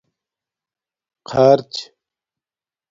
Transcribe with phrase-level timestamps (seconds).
[1.29, 1.73] خرچ